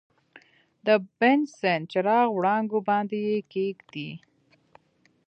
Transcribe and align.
د 0.85 0.87
بنسن 1.17 1.79
چراغ 1.91 2.27
وړانګو 2.33 2.79
باندې 2.89 3.17
یې 3.27 3.37
کیږدئ. 3.53 4.11